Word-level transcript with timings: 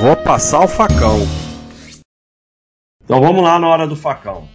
Vou 0.00 0.16
passar 0.16 0.60
o 0.60 0.68
facão. 0.68 1.20
Então 3.02 3.20
vamos 3.20 3.42
lá 3.42 3.58
na 3.58 3.68
hora 3.68 3.86
do 3.86 3.96
facão. 3.96 4.48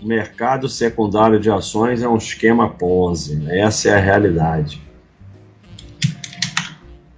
O 0.00 0.06
mercado 0.06 0.68
secundário 0.68 1.40
de 1.40 1.50
ações 1.50 2.02
é 2.02 2.08
um 2.08 2.16
esquema 2.16 2.68
Ponzi. 2.68 3.44
Essa 3.48 3.90
é 3.90 3.94
a 3.94 3.98
realidade. 3.98 4.80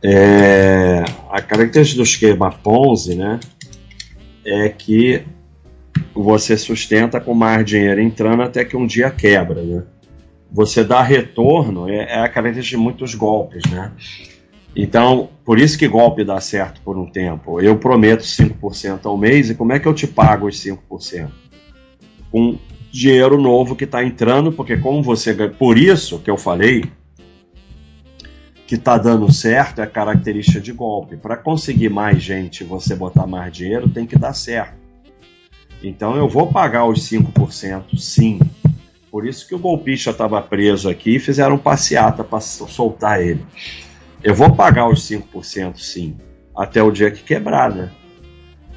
É, 0.03 1.05
a 1.29 1.43
característica 1.43 2.01
do 2.01 2.05
esquema 2.05 2.53
Ponzi, 2.53 3.17
né, 3.17 3.41
é 4.45 4.69
que 4.69 5.25
você 6.15 6.57
sustenta 6.57 7.21
com 7.21 7.35
mais 7.35 7.65
dinheiro 7.67 8.01
entrando 8.01 8.43
até 8.43 8.65
que 8.65 8.77
um 8.77 8.87
dia 8.87 9.11
quebra, 9.11 9.63
né? 9.63 9.83
Você 10.51 10.83
dá 10.83 11.03
retorno, 11.03 11.89
é, 11.89 12.05
é 12.05 12.21
a 12.21 12.29
característica 12.29 12.77
de 12.77 12.83
muitos 12.83 13.15
golpes, 13.15 13.63
né? 13.71 13.93
Então, 14.75 15.31
por 15.45 15.59
isso 15.59 15.79
que 15.79 15.89
golpe 15.89 16.25
dá 16.25 16.41
certo 16.41 16.81
por 16.83 16.97
um 16.97 17.11
tempo. 17.11 17.61
Eu 17.61 17.77
prometo 17.79 18.23
5% 18.23 19.07
ao 19.07 19.17
mês 19.17 19.51
e 19.51 19.55
como 19.55 19.73
é 19.73 19.79
que 19.79 19.89
eu 19.89 19.95
te 19.95 20.07
pago 20.07 20.47
os 20.47 20.63
5%? 20.63 21.29
Com 22.31 22.59
dinheiro 22.93 23.41
novo 23.41 23.75
que 23.75 23.85
está 23.85 24.05
entrando, 24.05 24.53
porque 24.53 24.77
como 24.77 25.03
você 25.03 25.35
Por 25.49 25.79
isso 25.79 26.19
que 26.21 26.31
eu 26.31 26.37
falei 26.37 26.85
que 28.67 28.75
está 28.75 28.99
dando 28.99 29.33
certo 29.33 29.81
é 29.81 29.87
característica 29.87 30.61
de 30.61 30.73
golpe. 30.73 31.17
Para 31.17 31.39
conseguir 31.39 31.89
mais 31.89 32.23
gente 32.23 32.63
você 32.63 32.95
botar 32.95 33.27
mais 33.27 33.51
dinheiro, 33.51 33.89
tem 33.89 34.07
que 34.07 34.19
dar 34.19 34.35
certo. 34.35 34.77
Então 35.83 36.17
eu 36.17 36.29
vou 36.29 36.53
pagar 36.53 36.85
os 36.85 37.01
5%, 37.09 37.99
sim. 37.99 38.39
Por 39.11 39.27
isso 39.27 39.49
que 39.49 39.55
o 39.55 39.59
golpista 39.59 40.11
estava 40.11 40.43
preso 40.43 40.91
aqui 40.91 41.17
e 41.17 41.19
fizeram 41.19 41.57
passeata 41.57 42.23
para 42.23 42.41
soltar 42.41 43.23
ele. 43.23 43.43
Eu 44.23 44.35
vou 44.35 44.55
pagar 44.55 44.89
os 44.89 45.09
5%, 45.09 45.79
sim, 45.79 46.17
até 46.57 46.83
o 46.83 46.91
dia 46.91 47.11
que 47.11 47.23
quebrar, 47.23 47.73
né? 47.73 47.91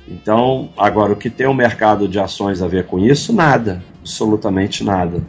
Então, 0.08 0.70
agora 0.78 1.14
o 1.14 1.16
que 1.16 1.30
tem 1.30 1.48
o 1.48 1.54
mercado 1.54 2.08
de 2.08 2.20
ações 2.20 2.62
a 2.62 2.68
ver 2.68 2.86
com 2.86 3.00
isso? 3.00 3.34
Nada, 3.34 3.82
absolutamente 4.00 4.84
nada. 4.84 5.24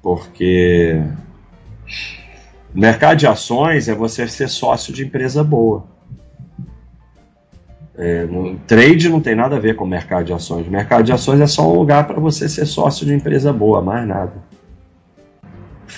Porque 0.00 1.02
mercado 2.72 3.18
de 3.18 3.26
ações 3.26 3.88
é 3.88 3.94
você 3.94 4.28
ser 4.28 4.48
sócio 4.48 4.92
de 4.92 5.04
empresa 5.04 5.42
boa. 5.42 5.84
É, 7.98 8.24
no, 8.26 8.56
trade 8.66 9.08
não 9.08 9.20
tem 9.20 9.34
nada 9.34 9.56
a 9.56 9.58
ver 9.58 9.74
com 9.74 9.86
mercado 9.86 10.26
de 10.26 10.32
ações. 10.32 10.68
Mercado 10.68 11.02
de 11.02 11.12
ações 11.12 11.40
é 11.40 11.46
só 11.46 11.68
um 11.68 11.78
lugar 11.78 12.06
para 12.06 12.20
você 12.20 12.48
ser 12.48 12.66
sócio 12.66 13.04
de 13.04 13.14
empresa 13.14 13.52
boa, 13.52 13.82
mais 13.82 14.06
nada. 14.06 14.34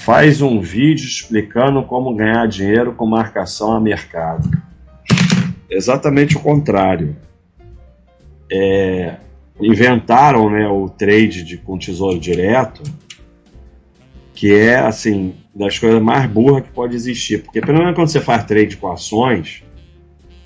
Faz 0.09 0.41
um 0.41 0.59
vídeo 0.59 1.05
explicando 1.05 1.83
como 1.83 2.15
ganhar 2.15 2.49
dinheiro 2.49 2.95
com 2.95 3.05
marcação 3.05 3.73
a 3.73 3.79
mercado. 3.79 4.51
Exatamente 5.69 6.35
o 6.35 6.41
contrário. 6.41 7.15
É, 8.51 9.17
inventaram 9.61 10.49
né, 10.49 10.67
o 10.67 10.89
trade 10.89 11.45
de, 11.45 11.59
com 11.59 11.77
tesouro 11.77 12.19
direto, 12.19 12.83
que 14.33 14.55
é 14.55 14.79
assim 14.79 15.35
das 15.55 15.79
coisas 15.79 16.01
mais 16.01 16.25
burras 16.25 16.63
que 16.63 16.71
pode 16.71 16.97
existir. 16.97 17.43
Porque, 17.43 17.61
pelo 17.61 17.81
menos 17.81 17.95
quando 17.95 18.09
você 18.09 18.23
faz 18.23 18.45
trade 18.45 18.79
com 18.79 18.91
ações 18.91 19.63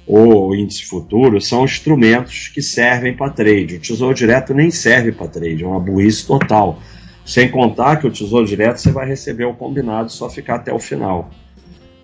ou 0.05 0.57
índice 0.57 0.87
futuro, 0.87 1.41
são 1.41 1.65
instrumentos 1.65 2.49
que 2.49 2.61
servem 2.61 3.15
para 3.15 3.31
trade. 3.31 3.77
O 3.77 3.81
tesouro 3.81 4.13
direto 4.13 4.53
nem 4.55 4.73
serve 4.73 5.13
para 5.13 5.29
trade, 5.29 5.63
é 5.63 5.67
uma 5.69 5.79
burrice 5.79 6.27
total. 6.27 6.83
Sem 7.25 7.51
contar 7.51 7.97
que 7.97 8.07
o 8.07 8.11
tesouro 8.11 8.47
direto 8.47 8.79
você 8.79 8.91
vai 8.91 9.07
receber 9.07 9.45
o 9.45 9.55
combinado 9.55 10.11
só 10.11 10.29
ficar 10.29 10.57
até 10.57 10.73
o 10.73 10.79
final. 10.79 11.31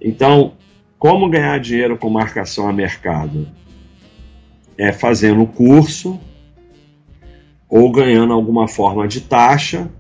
Então, 0.00 0.52
como 0.98 1.28
ganhar 1.28 1.58
dinheiro 1.58 1.96
com 1.96 2.08
marcação 2.08 2.68
a 2.68 2.72
mercado? 2.72 3.48
É 4.76 4.92
fazendo 4.92 5.44
curso 5.46 6.20
ou 7.68 7.90
ganhando 7.90 8.32
alguma 8.32 8.68
forma 8.68 9.06
de 9.06 9.20
taxa 9.20 9.90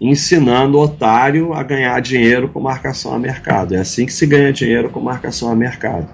ensinando 0.00 0.76
o 0.76 0.82
otário 0.82 1.54
a 1.54 1.62
ganhar 1.62 2.00
dinheiro 2.00 2.48
com 2.48 2.60
marcação 2.60 3.14
a 3.14 3.18
mercado. 3.18 3.74
É 3.74 3.78
assim 3.78 4.04
que 4.04 4.12
se 4.12 4.26
ganha 4.26 4.52
dinheiro 4.52 4.90
com 4.90 5.00
marcação 5.00 5.50
a 5.50 5.56
mercado. 5.56 6.08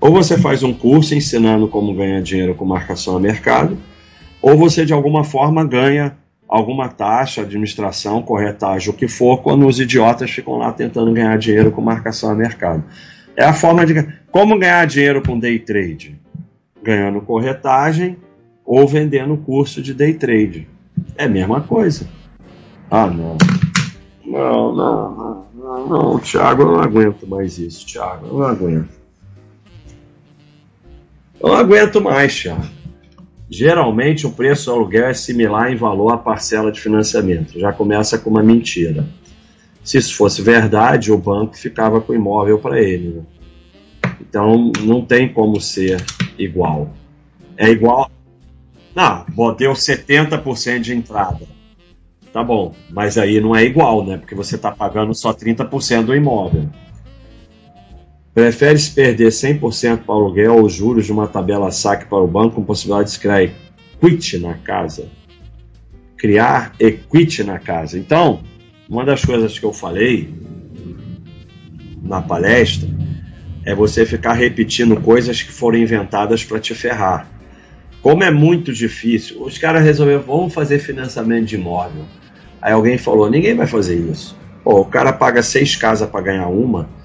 Ou 0.00 0.12
você 0.12 0.38
faz 0.38 0.62
um 0.62 0.72
curso 0.72 1.14
ensinando 1.14 1.68
como 1.68 1.94
ganhar 1.94 2.22
dinheiro 2.22 2.54
com 2.54 2.64
marcação 2.64 3.16
a 3.16 3.20
mercado, 3.20 3.76
ou 4.40 4.56
você 4.56 4.84
de 4.84 4.92
alguma 4.92 5.24
forma 5.24 5.64
ganha 5.64 6.16
alguma 6.48 6.88
taxa, 6.88 7.42
administração, 7.42 8.22
corretagem, 8.22 8.88
o 8.88 8.94
que 8.94 9.06
for, 9.06 9.42
quando 9.42 9.66
os 9.66 9.78
idiotas 9.78 10.30
ficam 10.30 10.56
lá 10.56 10.72
tentando 10.72 11.12
ganhar 11.12 11.36
dinheiro 11.36 11.70
com 11.70 11.82
marcação 11.82 12.30
a 12.30 12.34
mercado. 12.34 12.82
É 13.36 13.44
a 13.44 13.52
forma 13.52 13.84
de. 13.84 13.94
Como 14.32 14.58
ganhar 14.58 14.86
dinheiro 14.86 15.22
com 15.22 15.38
day 15.38 15.58
trade? 15.58 16.18
Ganhando 16.82 17.20
corretagem 17.20 18.16
ou 18.64 18.88
vendendo 18.88 19.36
curso 19.36 19.82
de 19.82 19.92
day 19.92 20.14
trade. 20.14 20.68
É 21.16 21.24
a 21.24 21.28
mesma 21.28 21.60
coisa. 21.60 22.08
Ah, 22.90 23.06
não. 23.06 23.36
Não, 24.24 24.74
não, 24.74 25.46
não, 25.54 25.88
não. 25.88 26.18
Thiago, 26.18 26.62
eu 26.62 26.72
não 26.72 26.80
aguento 26.80 27.26
mais 27.26 27.58
isso, 27.58 27.86
Thiago. 27.86 28.26
Eu 28.26 28.38
não 28.38 28.46
aguento. 28.46 28.98
Eu 31.40 31.48
não 31.48 31.56
aguento 31.56 32.00
mais, 32.00 32.34
Thiago. 32.34 32.77
Geralmente 33.50 34.26
o 34.26 34.32
preço 34.32 34.66
do 34.66 34.72
aluguel 34.72 35.06
é 35.06 35.14
similar 35.14 35.72
em 35.72 35.76
valor 35.76 36.12
à 36.12 36.18
parcela 36.18 36.70
de 36.70 36.80
financiamento. 36.80 37.58
Já 37.58 37.72
começa 37.72 38.18
com 38.18 38.30
uma 38.30 38.42
mentira. 38.42 39.06
Se 39.82 39.96
isso 39.96 40.14
fosse 40.14 40.42
verdade, 40.42 41.10
o 41.10 41.16
banco 41.16 41.56
ficava 41.56 42.00
com 42.00 42.12
o 42.12 42.16
imóvel 42.16 42.58
para 42.58 42.80
ele. 42.80 43.08
Né? 43.14 43.22
Então 44.20 44.70
não 44.84 45.02
tem 45.02 45.32
como 45.32 45.60
ser 45.60 46.04
igual. 46.38 46.92
É 47.56 47.70
igual. 47.70 48.10
Não, 48.94 49.24
deu 49.56 49.72
70% 49.72 50.80
de 50.80 50.94
entrada 50.94 51.58
Tá 52.32 52.44
bom, 52.44 52.74
mas 52.90 53.16
aí 53.16 53.40
não 53.40 53.56
é 53.56 53.64
igual, 53.64 54.04
né? 54.04 54.18
Porque 54.18 54.34
você 54.34 54.56
está 54.56 54.70
pagando 54.70 55.14
só 55.14 55.32
30% 55.32 56.04
do 56.04 56.14
imóvel. 56.14 56.68
Prefere-se 58.38 58.92
perder 58.92 59.30
100% 59.30 60.04
para 60.04 60.14
o 60.14 60.18
aluguel 60.18 60.58
ou 60.58 60.68
juros 60.68 61.06
de 61.06 61.10
uma 61.10 61.26
tabela 61.26 61.72
saque 61.72 62.06
para 62.06 62.18
o 62.18 62.26
banco 62.28 62.54
com 62.54 62.62
possibilidade 62.62 63.10
de 63.10 63.18
criar 63.18 63.42
equity 63.42 64.38
na 64.38 64.54
casa? 64.54 65.08
Criar 66.16 66.72
equity 66.78 67.42
na 67.42 67.58
casa. 67.58 67.98
Então, 67.98 68.44
uma 68.88 69.04
das 69.04 69.24
coisas 69.24 69.58
que 69.58 69.64
eu 69.64 69.72
falei 69.72 70.32
na 72.00 72.22
palestra 72.22 72.88
é 73.66 73.74
você 73.74 74.06
ficar 74.06 74.34
repetindo 74.34 75.00
coisas 75.00 75.42
que 75.42 75.50
foram 75.50 75.78
inventadas 75.78 76.44
para 76.44 76.60
te 76.60 76.76
ferrar. 76.76 77.28
Como 78.00 78.22
é 78.22 78.30
muito 78.30 78.72
difícil, 78.72 79.42
os 79.42 79.58
caras 79.58 79.82
resolveram, 79.82 80.22
vamos 80.22 80.54
fazer 80.54 80.78
financiamento 80.78 81.46
de 81.46 81.56
imóvel. 81.56 82.04
Aí 82.62 82.72
alguém 82.72 82.98
falou, 82.98 83.28
ninguém 83.28 83.56
vai 83.56 83.66
fazer 83.66 83.96
isso. 83.96 84.38
Pô, 84.62 84.82
o 84.82 84.84
cara 84.84 85.12
paga 85.12 85.42
seis 85.42 85.74
casas 85.74 86.08
para 86.08 86.20
ganhar 86.20 86.46
uma. 86.46 86.97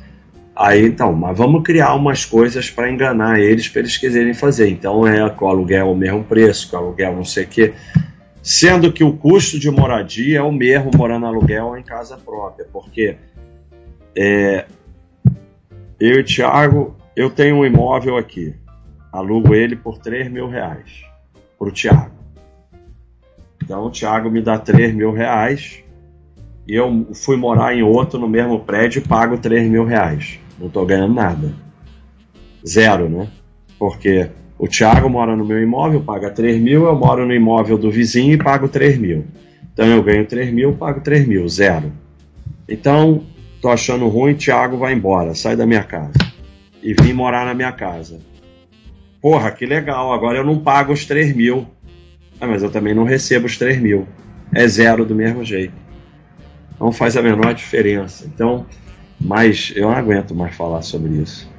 Aí 0.55 0.85
então, 0.85 1.11
mas 1.13 1.35
vamos 1.37 1.63
criar 1.63 1.95
umas 1.95 2.25
coisas 2.25 2.69
para 2.69 2.91
enganar 2.91 3.39
eles, 3.39 3.67
para 3.67 3.81
eles 3.81 3.97
quiserem 3.97 4.33
fazer. 4.33 4.69
Então 4.69 5.07
é 5.07 5.29
que 5.29 5.43
o 5.43 5.47
aluguel 5.47 5.87
é 5.87 5.89
o 5.89 5.95
mesmo 5.95 6.23
preço, 6.23 6.69
que 6.69 6.75
o 6.75 6.79
aluguel 6.79 7.15
não 7.15 7.25
sei 7.25 7.45
o 7.45 7.47
quê. 7.47 7.73
Sendo 8.41 8.91
que 8.91 9.03
o 9.03 9.13
custo 9.13 9.57
de 9.57 9.71
moradia 9.71 10.39
é 10.39 10.41
o 10.41 10.51
mesmo 10.51 10.91
morando 10.95 11.25
aluguel 11.25 11.67
ou 11.67 11.77
em 11.77 11.83
casa 11.83 12.17
própria. 12.17 12.67
Porque 12.71 13.15
é, 14.15 14.65
eu 15.99 16.17
e 16.17 16.19
o 16.19 16.23
Thiago, 16.23 16.95
eu 17.15 17.29
tenho 17.29 17.57
um 17.57 17.65
imóvel 17.65 18.17
aqui 18.17 18.53
alugo 19.11 19.53
ele 19.53 19.75
por 19.75 19.99
3 19.99 20.29
mil 20.29 20.47
reais 20.47 21.03
para 21.57 21.67
o 21.67 21.71
Tiago. 21.71 22.11
Então 23.63 23.85
o 23.85 23.91
Tiago 23.91 24.29
me 24.29 24.41
dá 24.41 24.57
3 24.57 24.93
mil 24.93 25.11
reais 25.11 25.83
e 26.67 26.75
eu 26.75 27.07
fui 27.13 27.37
morar 27.37 27.75
em 27.75 27.83
outro 27.83 28.19
no 28.19 28.27
mesmo 28.27 28.59
prédio 28.59 28.99
e 28.99 29.07
pago 29.07 29.37
3 29.37 29.69
mil 29.69 29.85
reais. 29.85 30.39
Não 30.59 30.67
estou 30.67 30.85
ganhando 30.85 31.13
nada. 31.13 31.53
Zero, 32.65 33.09
né? 33.09 33.27
Porque 33.77 34.29
o 34.57 34.67
Tiago 34.67 35.09
mora 35.09 35.35
no 35.35 35.45
meu 35.45 35.61
imóvel, 35.61 36.01
paga 36.01 36.29
3 36.29 36.61
mil, 36.61 36.85
eu 36.85 36.95
moro 36.95 37.25
no 37.25 37.33
imóvel 37.33 37.77
do 37.77 37.91
vizinho 37.91 38.33
e 38.33 38.37
pago 38.37 38.69
3 38.69 38.97
mil. 38.97 39.25
Então 39.73 39.85
eu 39.85 40.03
ganho 40.03 40.25
3 40.25 40.53
mil, 40.53 40.73
pago 40.73 41.01
3 41.01 41.27
mil, 41.27 41.47
zero. 41.49 41.91
Então, 42.69 43.23
tô 43.61 43.69
achando 43.69 44.07
ruim, 44.07 44.35
Tiago 44.35 44.77
vai 44.77 44.93
embora, 44.93 45.33
sai 45.33 45.55
da 45.55 45.65
minha 45.65 45.83
casa. 45.83 46.13
E 46.81 46.93
vim 46.93 47.13
morar 47.13 47.45
na 47.45 47.53
minha 47.53 47.71
casa. 47.71 48.19
Porra, 49.21 49.51
que 49.51 49.65
legal, 49.65 50.13
agora 50.13 50.37
eu 50.37 50.45
não 50.45 50.59
pago 50.59 50.93
os 50.93 51.05
3 51.05 51.35
mil. 51.35 51.65
Ah, 52.39 52.47
mas 52.47 52.61
eu 52.61 52.69
também 52.69 52.93
não 52.93 53.03
recebo 53.03 53.45
os 53.45 53.57
3 53.57 53.81
mil. 53.81 54.07
É 54.53 54.67
zero 54.67 55.05
do 55.05 55.15
mesmo 55.15 55.43
jeito. 55.43 55.73
Não 56.79 56.91
faz 56.91 57.17
a 57.17 57.21
menor 57.21 57.53
diferença. 57.53 58.25
Então, 58.27 58.65
mas 59.23 59.71
eu 59.75 59.83
não 59.89 59.95
aguento 59.95 60.35
mais 60.35 60.55
falar 60.55 60.81
sobre 60.81 61.13
isso. 61.13 61.49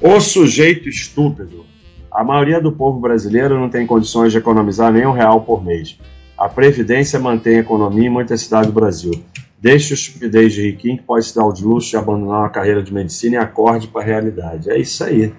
O 0.00 0.20
sujeito 0.20 0.88
estúpido. 0.88 1.64
A 2.10 2.22
maioria 2.22 2.60
do 2.60 2.70
povo 2.70 3.00
brasileiro 3.00 3.58
não 3.58 3.68
tem 3.68 3.86
condições 3.86 4.32
de 4.32 4.38
economizar 4.38 4.92
nem 4.92 5.06
um 5.06 5.12
real 5.12 5.40
por 5.42 5.64
mês. 5.64 5.98
A 6.36 6.48
Previdência 6.48 7.18
mantém 7.18 7.56
a 7.56 7.60
economia 7.60 8.06
em 8.06 8.10
muitas 8.10 8.42
cidades 8.42 8.66
do 8.66 8.72
Brasil. 8.72 9.10
Deixe 9.58 9.92
o 9.92 9.94
estupidez 9.94 10.52
de 10.52 10.62
riquinho 10.62 10.98
que 10.98 11.02
pode 11.02 11.24
se 11.24 11.34
dar 11.34 11.44
o 11.44 11.48
luxo 11.48 11.90
de 11.90 11.96
abandonar 11.96 12.44
a 12.44 12.50
carreira 12.50 12.82
de 12.82 12.92
medicina 12.92 13.36
e 13.36 13.38
acorde 13.38 13.88
para 13.88 14.02
a 14.02 14.04
realidade. 14.04 14.70
É 14.70 14.78
isso 14.78 15.02
aí. 15.02 15.32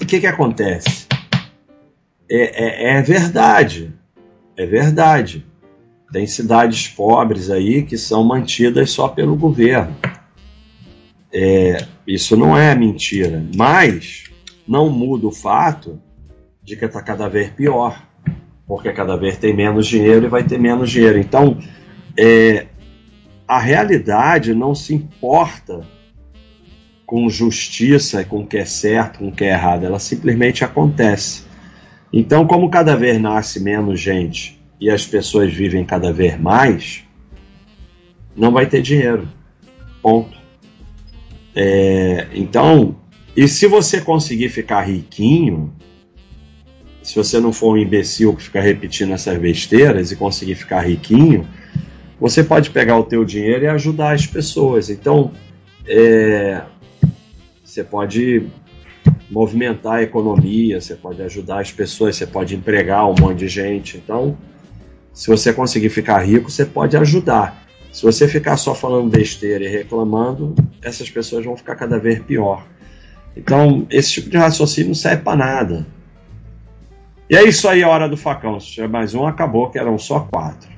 O 0.00 0.06
que, 0.06 0.20
que 0.20 0.26
acontece? 0.26 1.06
É, 2.30 2.94
é, 2.94 2.98
é 2.98 3.02
verdade. 3.02 3.92
É 4.56 4.66
verdade. 4.66 5.46
Tem 6.10 6.26
cidades 6.26 6.88
pobres 6.88 7.50
aí 7.50 7.82
que 7.82 7.98
são 7.98 8.24
mantidas 8.24 8.90
só 8.90 9.08
pelo 9.08 9.36
governo. 9.36 9.94
É, 11.32 11.86
isso 12.06 12.36
não 12.36 12.56
é 12.56 12.74
mentira, 12.74 13.44
mas 13.54 14.24
não 14.66 14.90
muda 14.90 15.26
o 15.26 15.32
fato 15.32 16.00
de 16.62 16.76
que 16.76 16.84
está 16.84 17.02
cada 17.02 17.28
vez 17.28 17.50
pior, 17.50 18.02
porque 18.66 18.92
cada 18.92 19.16
vez 19.16 19.38
tem 19.38 19.54
menos 19.54 19.86
dinheiro 19.86 20.26
e 20.26 20.28
vai 20.28 20.44
ter 20.44 20.58
menos 20.58 20.90
dinheiro. 20.90 21.18
Então, 21.18 21.58
é, 22.16 22.66
a 23.46 23.58
realidade 23.58 24.54
não 24.54 24.74
se 24.74 24.94
importa 24.94 25.80
com 27.06 27.28
justiça, 27.30 28.22
com 28.22 28.40
o 28.40 28.46
que 28.46 28.58
é 28.58 28.66
certo, 28.66 29.20
com 29.20 29.28
o 29.28 29.32
que 29.32 29.44
é 29.44 29.52
errado, 29.52 29.84
ela 29.84 29.98
simplesmente 29.98 30.62
acontece. 30.62 31.44
Então, 32.12 32.46
como 32.46 32.68
cada 32.68 32.94
vez 32.94 33.18
nasce 33.18 33.60
menos 33.60 33.98
gente 33.98 34.60
e 34.78 34.90
as 34.90 35.06
pessoas 35.06 35.52
vivem 35.52 35.84
cada 35.84 36.12
vez 36.12 36.38
mais, 36.38 37.04
não 38.36 38.52
vai 38.52 38.66
ter 38.66 38.82
dinheiro. 38.82 39.26
Ponto. 40.02 40.37
É, 41.60 42.28
então, 42.32 42.94
e 43.36 43.48
se 43.48 43.66
você 43.66 44.00
conseguir 44.00 44.48
ficar 44.48 44.82
riquinho, 44.82 45.74
se 47.02 47.16
você 47.16 47.40
não 47.40 47.52
for 47.52 47.74
um 47.74 47.76
imbecil 47.76 48.32
que 48.36 48.44
fica 48.44 48.60
repetindo 48.60 49.12
essas 49.12 49.36
besteiras 49.38 50.12
e 50.12 50.16
conseguir 50.16 50.54
ficar 50.54 50.82
riquinho, 50.82 51.48
você 52.20 52.44
pode 52.44 52.70
pegar 52.70 52.96
o 52.96 53.02
teu 53.02 53.24
dinheiro 53.24 53.64
e 53.64 53.66
ajudar 53.66 54.14
as 54.14 54.24
pessoas. 54.24 54.88
Então, 54.88 55.32
é, 55.84 56.62
você 57.64 57.82
pode 57.82 58.46
movimentar 59.28 59.94
a 59.94 60.02
economia, 60.04 60.80
você 60.80 60.94
pode 60.94 61.20
ajudar 61.22 61.60
as 61.60 61.72
pessoas, 61.72 62.14
você 62.14 62.26
pode 62.26 62.54
empregar 62.54 63.04
um 63.10 63.16
monte 63.18 63.38
de 63.38 63.48
gente. 63.48 63.96
Então, 63.96 64.38
se 65.12 65.26
você 65.26 65.52
conseguir 65.52 65.88
ficar 65.88 66.18
rico, 66.18 66.48
você 66.48 66.64
pode 66.64 66.96
ajudar. 66.96 67.67
Se 67.98 68.04
você 68.04 68.28
ficar 68.28 68.56
só 68.56 68.76
falando 68.76 69.10
besteira 69.10 69.64
e 69.64 69.66
reclamando, 69.66 70.54
essas 70.80 71.10
pessoas 71.10 71.44
vão 71.44 71.56
ficar 71.56 71.74
cada 71.74 71.98
vez 71.98 72.20
pior. 72.20 72.64
Então, 73.36 73.88
esse 73.90 74.12
tipo 74.12 74.30
de 74.30 74.36
raciocínio 74.36 74.90
não 74.90 74.94
serve 74.94 75.24
para 75.24 75.36
nada. 75.36 75.86
E 77.28 77.34
é 77.34 77.42
isso 77.42 77.68
aí, 77.68 77.82
a 77.82 77.88
hora 77.88 78.08
do 78.08 78.16
facão. 78.16 78.60
Se 78.60 78.68
tiver 78.68 78.86
mais 78.86 79.16
um, 79.16 79.26
acabou, 79.26 79.68
que 79.68 79.80
eram 79.80 79.98
só 79.98 80.20
quatro. 80.20 80.68